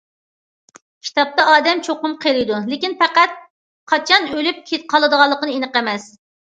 كىتابتا 1.07 1.45
ئادەم 1.51 1.83
چوقۇم 1.89 2.17
قېرىيدۇ، 2.25 2.59
لېكىن 2.73 2.99
پەقەت 3.05 3.39
قاچان 3.95 4.31
ئۆلۈپ 4.35 4.77
قالىدىغانلىقى 4.97 5.57
ئېنىق 5.57 5.81
ئەمەس. 5.83 6.15